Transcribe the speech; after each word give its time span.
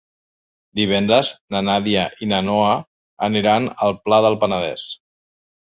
Divendres 0.79 1.29
na 1.55 1.61
Nàdia 1.67 2.07
i 2.27 2.31
na 2.33 2.41
Noa 2.49 2.73
aniran 3.29 3.71
al 3.89 3.97
Pla 4.07 4.23
del 4.29 4.43
Penedès. 4.47 4.91